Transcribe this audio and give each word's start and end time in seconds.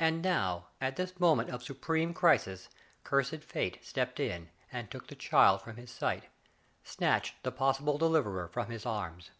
And 0.00 0.22
now, 0.22 0.68
at 0.80 0.96
this 0.96 1.20
moment 1.20 1.50
of 1.50 1.62
supreme 1.62 2.14
crisis, 2.14 2.70
cursed 3.04 3.42
Fate 3.44 3.76
stepped 3.82 4.18
in 4.18 4.48
and 4.72 4.90
took 4.90 5.08
the 5.08 5.14
child 5.14 5.60
from 5.60 5.76
his 5.76 5.90
sight, 5.90 6.24
snatched 6.84 7.34
the 7.42 7.52
possible 7.52 7.98
deliverer 7.98 8.48
from 8.48 8.70
his 8.70 8.86
arms 8.86 9.30